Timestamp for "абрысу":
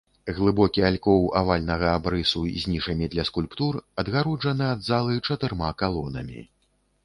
1.97-2.41